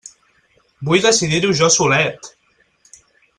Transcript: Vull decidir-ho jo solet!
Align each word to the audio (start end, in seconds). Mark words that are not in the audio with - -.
Vull 0.87 1.03
decidir-ho 1.07 1.51
jo 1.61 1.69
solet! 1.75 2.31